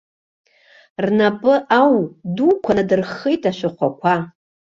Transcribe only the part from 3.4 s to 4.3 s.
ашәахәақәа.